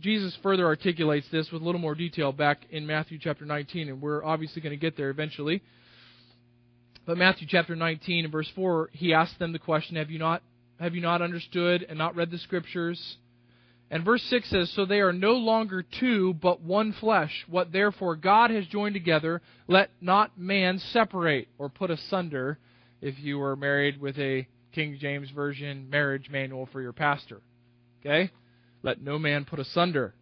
[0.00, 4.00] Jesus further articulates this with a little more detail back in Matthew chapter 19, and
[4.00, 5.62] we're obviously going to get there eventually.
[7.04, 10.42] But Matthew chapter 19 and verse 4, he asks them the question, Have you not,
[10.78, 13.18] have you not understood and not read the scriptures?
[13.90, 17.44] And verse 6 says, So they are no longer two, but one flesh.
[17.50, 22.56] What therefore God has joined together, let not man separate or put asunder,
[23.02, 27.40] if you were married with a King James Version marriage manual for your pastor.
[28.00, 28.30] Okay?
[28.82, 30.14] Let no man put asunder.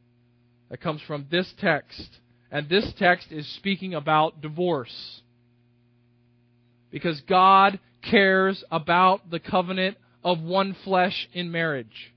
[0.71, 2.09] That comes from this text.
[2.51, 5.23] And this text is speaking about divorce.
[6.91, 7.79] Because God
[8.11, 12.13] cares about the covenant of one flesh in marriage.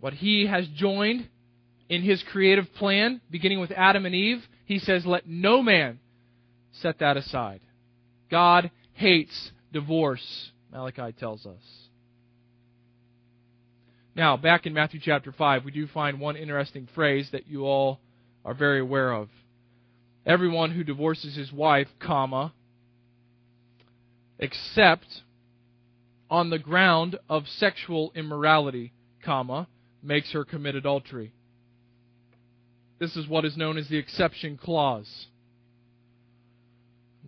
[0.00, 1.28] What he has joined
[1.88, 5.98] in his creative plan, beginning with Adam and Eve, he says, let no man
[6.72, 7.60] set that aside.
[8.30, 8.70] God
[9.00, 11.62] hates divorce, Malachi tells us.
[14.14, 17.98] Now, back in Matthew chapter 5, we do find one interesting phrase that you all
[18.44, 19.30] are very aware of.
[20.26, 22.52] Everyone who divorces his wife, comma,
[24.38, 25.06] except
[26.28, 28.92] on the ground of sexual immorality,
[29.24, 29.66] comma,
[30.02, 31.32] makes her commit adultery.
[32.98, 35.26] This is what is known as the exception clause.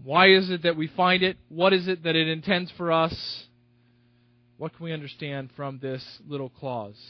[0.05, 1.37] Why is it that we find it?
[1.49, 3.47] What is it that it intends for us?
[4.57, 7.01] What can we understand from this little clause?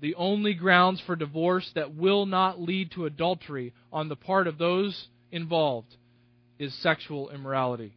[0.00, 4.58] The only grounds for divorce that will not lead to adultery on the part of
[4.58, 5.94] those involved
[6.58, 7.94] is sexual immorality.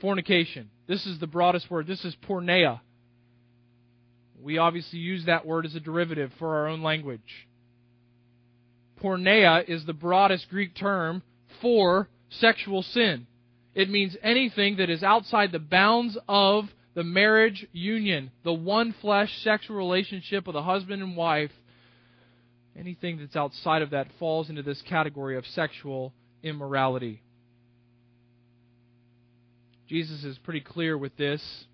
[0.00, 0.70] Fornication.
[0.86, 1.86] This is the broadest word.
[1.86, 2.80] This is porneia.
[4.40, 7.48] We obviously use that word as a derivative for our own language.
[9.02, 11.22] Porneia is the broadest Greek term
[11.60, 13.26] for sexual sin.
[13.74, 16.64] It means anything that is outside the bounds of
[16.94, 21.52] the marriage union, the one flesh sexual relationship of a husband and wife.
[22.76, 26.12] Anything that's outside of that falls into this category of sexual
[26.42, 27.20] immorality.
[29.88, 31.66] Jesus is pretty clear with this.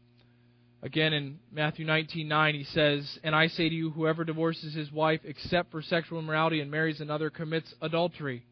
[0.82, 5.20] Again, in Matthew 19:9, he says, "And I say to you, whoever divorces his wife
[5.24, 8.44] except for sexual immorality and marries another commits adultery."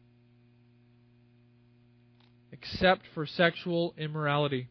[2.55, 4.69] Except for sexual immorality.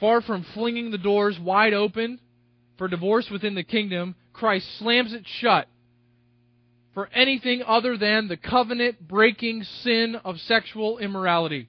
[0.00, 2.20] Far from flinging the doors wide open
[2.78, 5.68] for divorce within the kingdom, Christ slams it shut
[6.94, 11.68] for anything other than the covenant breaking sin of sexual immorality.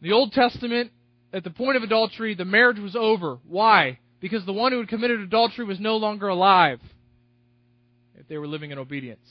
[0.00, 0.90] In the Old Testament,
[1.30, 3.38] at the point of adultery, the marriage was over.
[3.46, 3.98] Why?
[4.20, 6.80] Because the one who had committed adultery was no longer alive.
[8.18, 9.28] If they were living in obedience.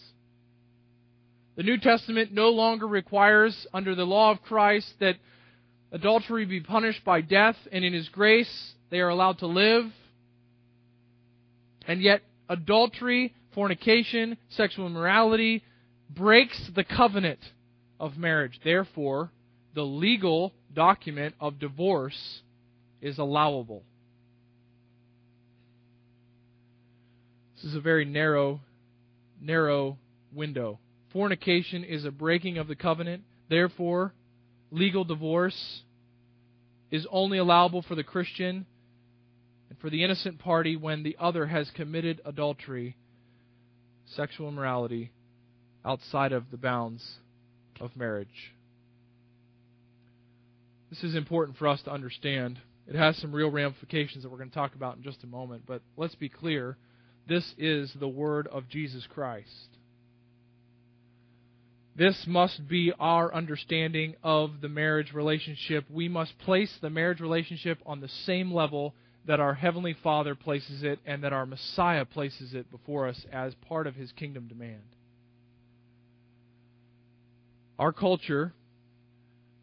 [1.58, 5.16] The New Testament no longer requires, under the law of Christ, that
[5.92, 9.86] adultery be punished by death, and in His grace they are allowed to live.
[11.88, 15.64] And yet, adultery, fornication, sexual immorality
[16.12, 17.40] breaks the covenant
[18.00, 18.60] of marriage.
[18.64, 19.32] Therefore,
[19.74, 22.42] the legal document of divorce
[23.02, 23.82] is allowable.
[27.56, 28.60] This is a very narrow,
[29.42, 29.98] narrow
[30.32, 30.78] window.
[31.18, 33.24] Fornication is a breaking of the covenant.
[33.50, 34.14] Therefore,
[34.70, 35.82] legal divorce
[36.92, 38.68] is only allowable for the Christian
[39.68, 42.98] and for the innocent party when the other has committed adultery,
[44.06, 45.12] sexual immorality,
[45.84, 47.04] outside of the bounds
[47.82, 48.54] of marriage.
[50.92, 52.60] This is important for us to understand.
[52.88, 55.64] It has some real ramifications that we're going to talk about in just a moment,
[55.66, 56.78] but let's be clear.
[57.28, 59.77] This is the word of Jesus Christ.
[61.98, 65.86] This must be our understanding of the marriage relationship.
[65.90, 68.94] We must place the marriage relationship on the same level
[69.26, 73.56] that our Heavenly Father places it and that our Messiah places it before us as
[73.68, 74.84] part of His kingdom demand.
[77.80, 78.54] Our culture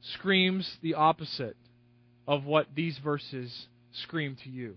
[0.01, 1.57] screams the opposite
[2.27, 4.77] of what these verses scream to you.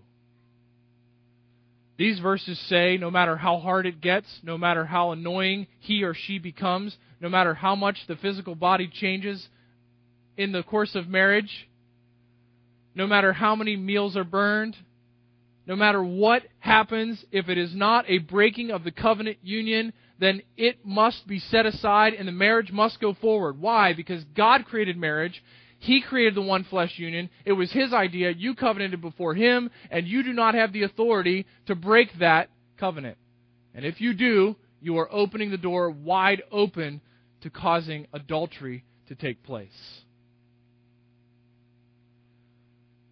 [1.98, 6.14] These verses say no matter how hard it gets, no matter how annoying he or
[6.14, 9.48] she becomes, no matter how much the physical body changes
[10.36, 11.68] in the course of marriage,
[12.94, 14.76] no matter how many meals are burned,
[15.66, 20.40] no matter what happens, if it is not a breaking of the covenant union, then
[20.56, 23.60] it must be set aside and the marriage must go forward.
[23.60, 23.92] Why?
[23.92, 25.42] Because God created marriage.
[25.78, 27.30] He created the one flesh union.
[27.44, 28.30] It was His idea.
[28.30, 33.16] You covenanted before Him, and you do not have the authority to break that covenant.
[33.74, 37.00] And if you do, you are opening the door wide open
[37.42, 40.02] to causing adultery to take place.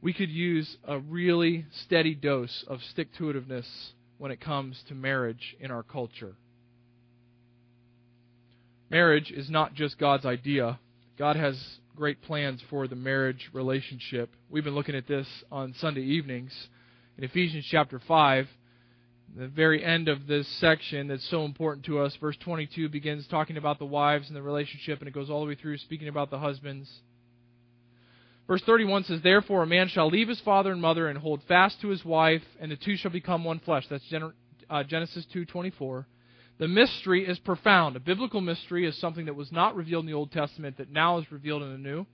[0.01, 3.67] We could use a really steady dose of stick to itiveness
[4.19, 6.37] when it comes to marriage in our culture.
[8.91, 10.79] Marriage is not just God's idea.
[11.19, 11.57] God has
[11.97, 14.31] great plans for the marriage relationship.
[14.51, 16.53] We've been looking at this on Sunday evenings.
[17.17, 18.47] In Ephesians chapter 5,
[19.35, 23.57] the very end of this section that's so important to us, verse 22 begins talking
[23.57, 26.31] about the wives and the relationship, and it goes all the way through speaking about
[26.31, 26.91] the husbands.
[28.47, 31.81] Verse 31 says, Therefore a man shall leave his father and mother and hold fast
[31.81, 33.87] to his wife, and the two shall become one flesh.
[33.89, 34.05] That's
[34.69, 36.05] uh, Genesis 2.24.
[36.59, 37.97] The mystery is profound.
[37.97, 41.19] A biblical mystery is something that was not revealed in the Old Testament that now
[41.19, 42.07] is revealed in the New.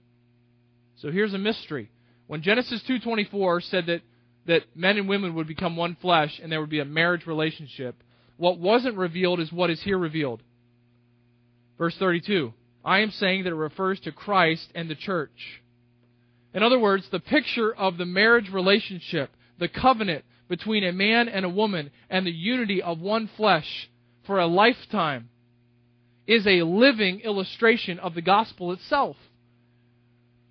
[0.97, 1.89] So here's a mystery.
[2.27, 4.01] When Genesis 2:24 said that
[4.45, 7.95] that men and women would become one flesh and there would be a marriage relationship,
[8.37, 10.41] what wasn't revealed is what is here revealed.
[11.77, 12.53] Verse 32.
[12.83, 15.61] I am saying that it refers to Christ and the church.
[16.53, 21.45] In other words, the picture of the marriage relationship, the covenant between a man and
[21.45, 23.89] a woman, and the unity of one flesh
[24.25, 25.29] for a lifetime
[26.25, 29.17] is a living illustration of the gospel itself.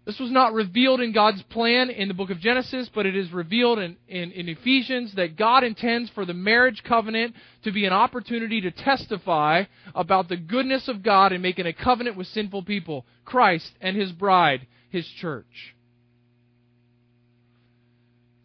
[0.04, 3.32] This was not revealed in God's plan in the book of Genesis, but it is
[3.32, 7.92] revealed in, in, in, Ephesians that God intends for the marriage covenant to be an
[7.92, 13.06] opportunity to testify about the goodness of God in making a covenant with sinful people,
[13.24, 15.76] Christ and His bride, His church.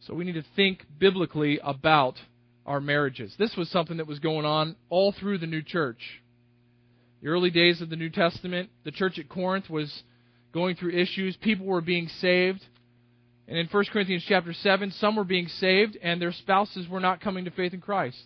[0.01, 2.17] So we need to think biblically about
[2.67, 3.33] our marriages.
[3.39, 5.99] This was something that was going on all through the new church.
[7.21, 10.03] The early days of the New Testament, the church at Corinth was
[10.53, 11.35] going through issues.
[11.37, 12.63] People were being saved.
[13.47, 17.21] And in 1 Corinthians chapter 7, some were being saved and their spouses were not
[17.21, 18.21] coming to faith in Christ.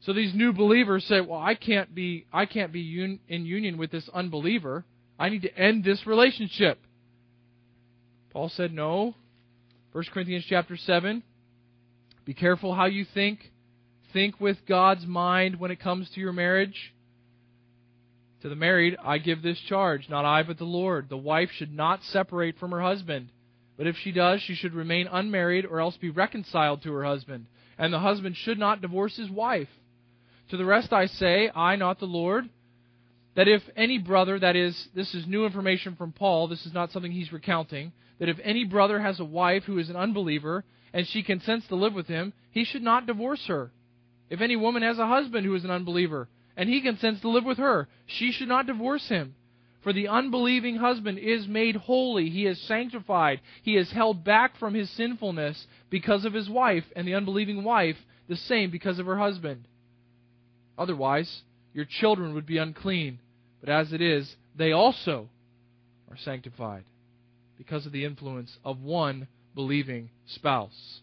[0.00, 3.78] So these new believers said, "Well, I can't be I can't be un- in union
[3.78, 4.84] with this unbeliever.
[5.18, 6.78] I need to end this relationship."
[8.30, 9.14] Paul said, "No."
[9.92, 11.22] 1 Corinthians chapter 7,
[12.26, 13.50] be careful how you think.
[14.12, 16.92] Think with God's mind when it comes to your marriage.
[18.42, 21.08] To the married, I give this charge, not I, but the Lord.
[21.08, 23.30] The wife should not separate from her husband.
[23.76, 27.46] But if she does, she should remain unmarried or else be reconciled to her husband.
[27.78, 29.68] And the husband should not divorce his wife.
[30.50, 32.48] To the rest I say, I, not the Lord,
[33.36, 36.90] that if any brother, that is, this is new information from Paul, this is not
[36.90, 41.06] something he's recounting, that if any brother has a wife who is an unbeliever and
[41.06, 43.70] she consents to live with him, he should not divorce her.
[44.30, 47.44] If any woman has a husband who is an unbeliever, and he consents to live
[47.44, 49.34] with her, she should not divorce him.
[49.82, 54.72] For the unbelieving husband is made holy, he is sanctified, he is held back from
[54.72, 57.96] his sinfulness because of his wife, and the unbelieving wife
[58.28, 59.68] the same because of her husband.
[60.78, 63.20] Otherwise, your children would be unclean.
[63.66, 65.28] But as it is, they also
[66.08, 66.84] are sanctified
[67.58, 71.00] because of the influence of one believing spouse.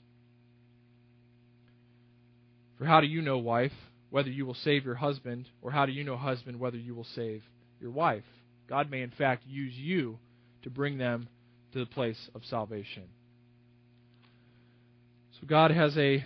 [2.77, 3.73] For how do you know, wife,
[4.11, 7.07] whether you will save your husband, or how do you know, husband, whether you will
[7.15, 7.43] save
[7.81, 8.23] your wife?
[8.69, 10.17] God may, in fact, use you
[10.61, 11.27] to bring them
[11.73, 13.03] to the place of salvation.
[15.41, 16.23] So God has a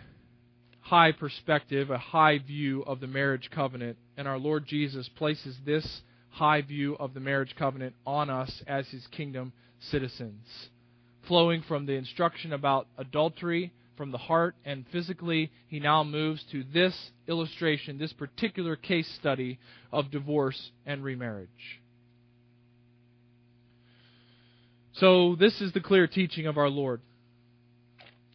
[0.82, 6.02] high perspective, a high view of the marriage covenant, and our Lord Jesus places this
[6.38, 9.52] high view of the marriage covenant on us as his kingdom
[9.90, 10.46] citizens.
[11.28, 16.64] Flowing from the instruction about adultery from the heart and physically, he now moves to
[16.72, 16.96] this
[17.28, 19.58] illustration, this particular case study
[19.92, 21.50] of divorce and remarriage.
[24.94, 27.02] So, this is the clear teaching of our Lord.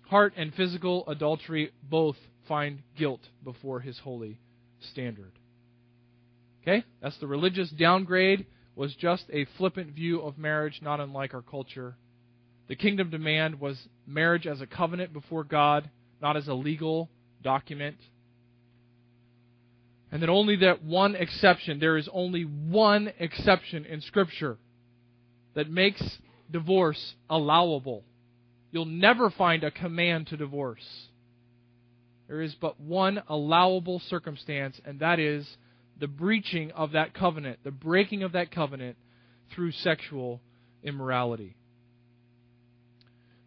[0.09, 2.17] Heart and physical adultery both
[2.49, 4.41] find guilt before his holy
[4.93, 5.33] standard.
[6.63, 6.85] Okay?
[7.01, 11.97] That's the religious downgrade was just a flippant view of marriage not unlike our culture.
[12.69, 15.91] The kingdom demand was marriage as a covenant before God,
[16.23, 17.11] not as a legal
[17.43, 17.97] document.
[20.11, 24.59] And that only that one exception, there is only one exception in Scripture
[25.55, 26.03] that makes
[26.51, 28.05] divorce allowable.
[28.71, 30.85] You'll never find a command to divorce.
[32.29, 35.47] There is but one allowable circumstance, and that is
[36.03, 38.97] the breaching of that covenant, the breaking of that covenant
[39.55, 40.41] through sexual
[40.83, 41.55] immorality.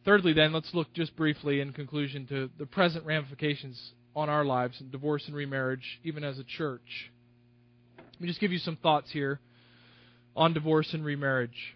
[0.05, 4.79] Thirdly, then, let's look just briefly in conclusion to the present ramifications on our lives
[4.79, 7.11] in divorce and remarriage, even as a church.
[7.97, 9.41] Let me just give you some thoughts here
[10.33, 11.75] on divorce and remarriage.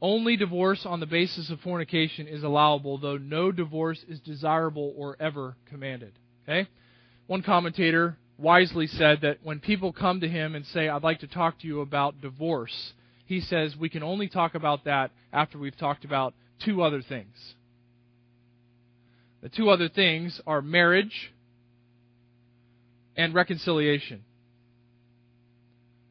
[0.00, 5.16] Only divorce on the basis of fornication is allowable, though no divorce is desirable or
[5.18, 6.12] ever commanded.
[6.44, 6.68] Okay?
[7.26, 11.26] One commentator wisely said that when people come to him and say, I'd like to
[11.26, 12.92] talk to you about divorce,
[13.24, 17.54] he says we can only talk about that after we've talked about two other things.
[19.42, 21.32] The two other things are marriage
[23.16, 24.24] and reconciliation.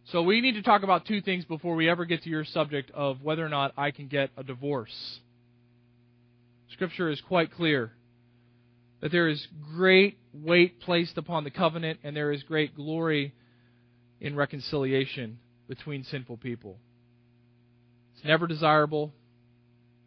[0.05, 2.91] So we need to talk about two things before we ever get to your subject
[2.91, 5.20] of whether or not I can get a divorce.
[6.72, 7.91] Scripture is quite clear
[9.04, 9.45] that there is
[9.76, 13.34] great weight placed upon the covenant and there is great glory
[14.22, 16.78] in reconciliation between sinful people.
[18.16, 19.12] It's never desirable,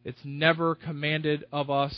[0.02, 1.94] it's never commanded of us,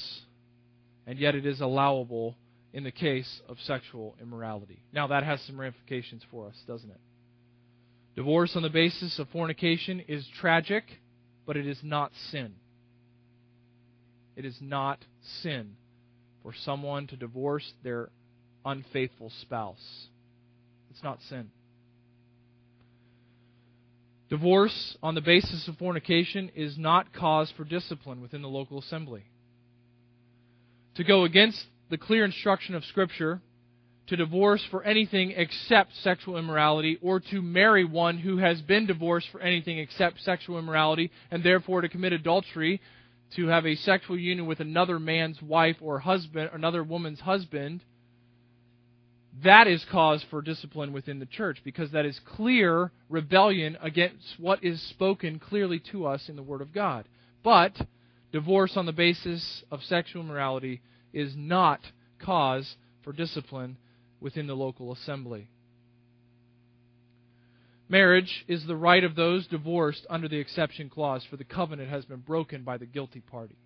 [1.06, 2.34] and yet it is allowable
[2.72, 4.82] in the case of sexual immorality.
[4.92, 7.00] Now, that has some ramifications for us, doesn't it?
[8.16, 10.82] Divorce on the basis of fornication is tragic,
[11.46, 12.56] but it is not sin.
[14.34, 14.98] It is not
[15.44, 15.76] sin
[16.48, 18.08] for someone to divorce their
[18.64, 20.06] unfaithful spouse.
[20.90, 21.50] It's not sin.
[24.30, 29.24] Divorce on the basis of fornication is not cause for discipline within the local assembly.
[30.94, 33.42] To go against the clear instruction of Scripture
[34.06, 39.28] to divorce for anything except sexual immorality, or to marry one who has been divorced
[39.30, 42.80] for anything except sexual immorality, and therefore to commit adultery,
[43.36, 47.82] to have a sexual union with another man's wife or husband, another woman's husband,
[49.44, 54.64] that is cause for discipline within the church because that is clear rebellion against what
[54.64, 57.06] is spoken clearly to us in the Word of God.
[57.44, 57.72] But
[58.32, 60.80] divorce on the basis of sexual immorality
[61.12, 61.80] is not
[62.18, 63.76] cause for discipline
[64.20, 65.48] within the local assembly.
[67.88, 72.04] Marriage is the right of those divorced under the exception clause, for the covenant has
[72.04, 73.56] been broken by the guilty party.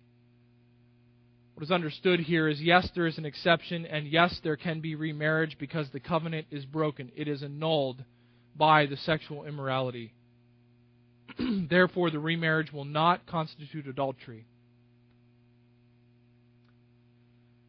[1.55, 4.95] What is understood here is yes, there is an exception, and yes, there can be
[4.95, 7.11] remarriage because the covenant is broken.
[7.15, 8.03] It is annulled
[8.55, 10.13] by the sexual immorality.
[11.69, 14.45] Therefore, the remarriage will not constitute adultery.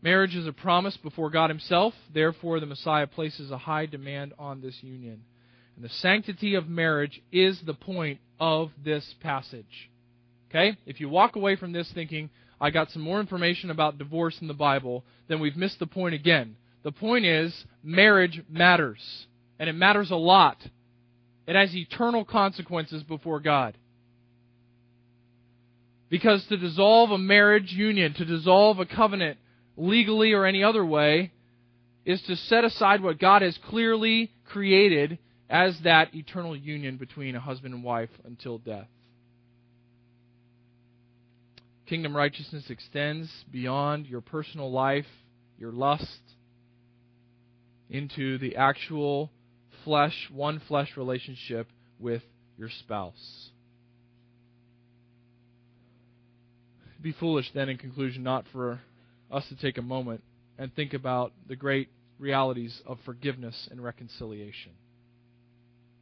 [0.03, 1.95] Marriage is a promise before God Himself.
[2.13, 5.23] Therefore, the Messiah places a high demand on this union.
[5.77, 9.91] And the sanctity of marriage is the point of this passage.
[10.51, 10.77] Okay?
[10.87, 14.47] If you walk away from this thinking, I got some more information about divorce in
[14.47, 16.57] the Bible, then we've missed the point again.
[16.85, 19.27] The point is, marriage matters.
[19.59, 20.59] And it matters a lot.
[21.47, 23.77] It has eternal consequences before God.
[26.09, 29.39] Because to dissolve a marriage union, to dissolve a covenant,
[29.77, 31.33] legally or any other way,
[32.05, 35.18] is to set aside what God has clearly created
[35.55, 38.89] as that eternal union between a husband and wife until death.
[41.87, 45.07] Kingdom righteousness extends beyond your personal life,
[45.57, 46.19] your lust,
[47.89, 49.31] into the actual
[49.85, 51.69] flesh, one flesh relationship
[52.01, 52.23] with
[52.59, 53.51] your spouse.
[57.01, 58.81] Be foolish then, in conclusion, not for
[59.31, 60.25] us to take a moment
[60.59, 64.73] and think about the great realities of forgiveness and reconciliation.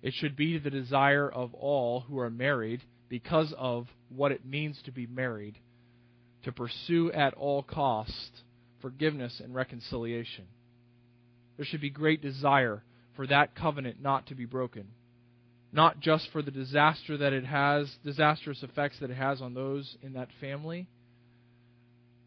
[0.02, 4.80] It should be the desire of all who are married because of what it means
[4.84, 5.58] to be married
[6.44, 8.42] to pursue at all cost
[8.80, 10.44] forgiveness and reconciliation.
[11.56, 12.82] There should be great desire
[13.14, 14.88] for that covenant not to be broken.
[15.72, 19.96] Not just for the disaster that it has, disastrous effects that it has on those
[20.02, 20.88] in that family,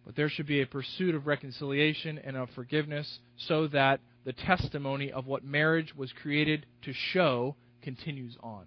[0.06, 5.12] but there should be a pursuit of reconciliation and of forgiveness so that the testimony
[5.12, 7.56] of what marriage was created to show
[7.86, 8.66] continues on.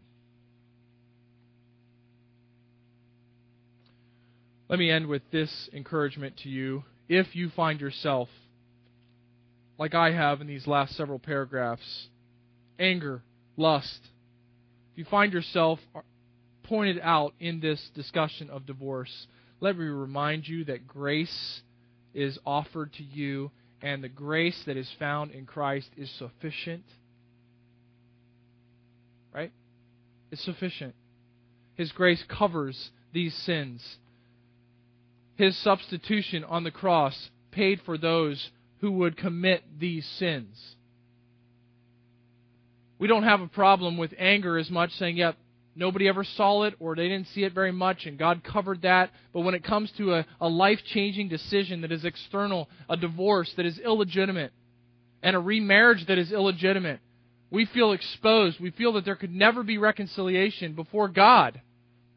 [4.69, 6.85] Let me end with this encouragement to you.
[7.09, 8.29] If you find yourself,
[9.77, 12.09] like I have in these last several paragraphs,
[12.79, 13.23] anger,
[13.57, 14.01] lust,
[14.93, 15.81] if you find yourself
[16.62, 19.27] pointed out in this discussion of divorce,
[19.59, 21.62] let me remind you that grace
[22.14, 23.51] is offered to you,
[23.83, 26.85] and the grace that is found in Christ is sufficient.
[29.35, 29.53] Right?
[30.31, 30.95] It's sufficient.
[31.74, 33.97] His grace covers these sins.
[35.37, 38.51] His substitution on the cross paid for those
[38.81, 40.74] who would commit these sins.
[42.99, 45.37] We don't have a problem with anger as much saying, yep,
[45.76, 49.11] nobody ever saw it or they didn't see it very much and God covered that.
[49.33, 53.53] But when it comes to a, a life changing decision that is external, a divorce
[53.57, 54.53] that is illegitimate,
[55.22, 57.01] and a remarriage that is illegitimate,
[57.51, 58.61] we feel exposed.
[58.61, 61.61] We feel that there could never be reconciliation before God.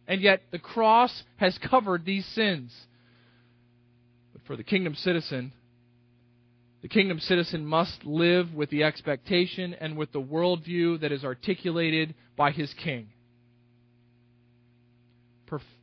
[0.08, 2.74] And yet the cross has covered these sins.
[4.34, 5.54] But for the kingdom citizen,
[6.82, 12.16] the kingdom citizen must live with the expectation and with the worldview that is articulated
[12.36, 13.10] by his king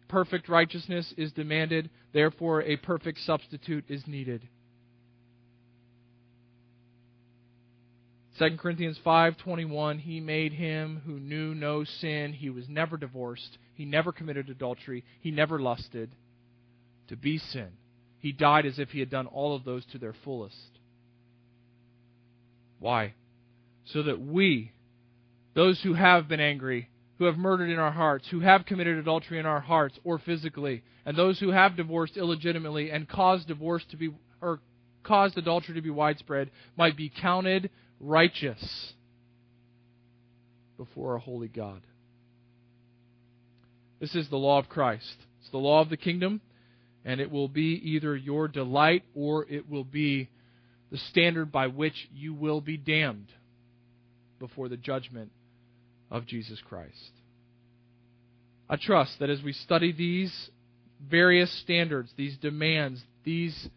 [0.09, 4.49] perfect righteousness is demanded, therefore a perfect substitute is needed.
[8.39, 12.33] 2 Corinthians 5:21 He made him who knew no sin.
[12.33, 13.59] He was never divorced.
[13.75, 15.05] He never committed adultery.
[15.21, 16.11] He never lusted
[17.09, 17.73] to be sin.
[18.21, 20.79] He died as if he had done all of those to their fullest.
[22.79, 23.15] Why?
[23.87, 24.73] So that we
[25.55, 29.41] those who have been angry who have murdered in our hearts, who have committed adultery
[29.41, 33.97] in our hearts or physically, and those who have divorced illegitimately and caused divorce to
[33.97, 34.11] be
[34.41, 34.61] or
[35.03, 37.71] caused adultery to be widespread might be counted
[38.01, 38.93] righteous
[40.77, 41.83] before a holy God.
[44.01, 45.17] This is the law of Christ.
[45.41, 46.41] It's the law of the kingdom,
[47.05, 50.29] and it will be either your delight or it will be
[50.91, 53.29] the standard by which you will be damned
[54.39, 55.33] before the judgment
[56.11, 57.11] of Jesus Christ.
[58.71, 60.51] I trust that as we study these
[61.05, 63.69] various standards, these demands, these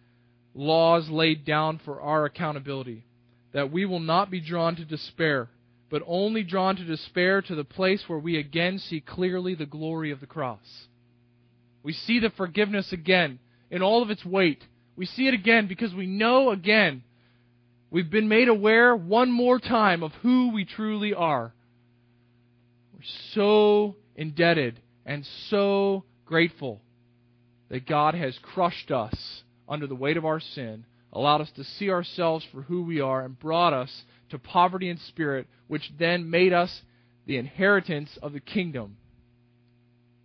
[0.53, 3.05] laws laid down for our accountability,
[3.53, 5.49] that we will not be drawn to despair,
[5.89, 10.11] but only drawn to despair to the place where we again see clearly the glory
[10.11, 10.87] of the cross.
[11.83, 13.39] We see the forgiveness again
[13.69, 14.63] in all of its weight.
[14.95, 17.03] We see it again because we know again
[17.89, 21.53] we've been made aware one more time of who we truly are
[22.93, 23.01] We're
[23.33, 26.81] so indebted and so grateful
[27.69, 29.15] that God has crushed us
[29.67, 33.23] under the weight of our sin, allowed us to see ourselves for who we are,
[33.23, 36.81] and brought us to poverty in spirit, which then made us
[37.25, 38.97] the inheritance of the kingdom.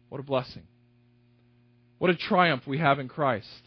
[0.08, 0.62] What a blessing.
[1.98, 3.62] What a triumph we have in Christ,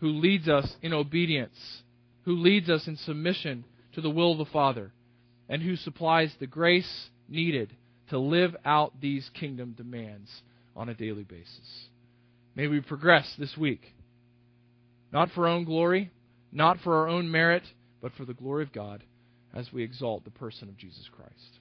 [0.00, 1.82] who leads us in obedience,
[2.22, 3.64] who leads us in submission
[3.94, 4.92] to the will of the Father,
[5.48, 7.70] and who supplies the grace needed
[8.10, 10.30] to live out these kingdom demands
[10.74, 11.88] on a daily basis.
[12.54, 13.94] May we progress this week,
[15.12, 16.10] not for our own glory,
[16.54, 17.64] not for our own merit,
[18.00, 19.04] but for the glory of God
[19.52, 21.58] as we exalt the person of Jesus Christ.